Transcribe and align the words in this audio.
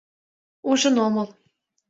Ужын 0.69 0.95
омыл... 1.05 1.27